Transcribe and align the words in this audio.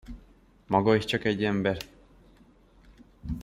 Maga 0.67 0.91
is 0.95 1.05
csak 1.05 1.23
egy 1.25 1.43
ember! 1.43 1.77